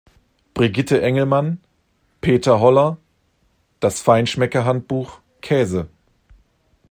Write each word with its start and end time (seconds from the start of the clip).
Brigitte 0.55 0.99
Engelmann, 1.03 1.61
Peter 2.21 2.59
Holler: 2.59 2.97
"Das 3.81 4.01
Feinschmecker-Handbuch 4.01 5.19
Käse. 5.41 5.89